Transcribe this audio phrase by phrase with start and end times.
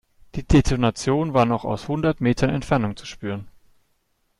[0.33, 3.47] Die Detonation war noch aus hundert Metern Entfernung zu spüren.